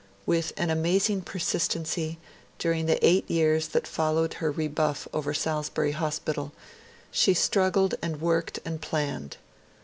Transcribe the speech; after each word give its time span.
With 0.25 0.51
an 0.57 0.71
amazing 0.71 1.21
persistency, 1.21 2.17
during 2.57 2.87
the 2.87 2.97
eight 3.05 3.29
years 3.29 3.67
that 3.67 3.85
followed 3.85 4.33
her 4.41 4.49
rebuff 4.51 5.07
over 5.13 5.31
Salisbury 5.31 5.91
Hospital, 5.91 6.53
she 7.11 7.35
struggled 7.35 7.93
and 8.01 8.19
worked 8.19 8.57
and 8.65 8.81
planned. 8.81 9.37